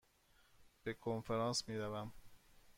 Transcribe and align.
به 0.83 0.93
کنفرانس 0.93 1.69
می 1.69 1.77
روم. 1.77 2.13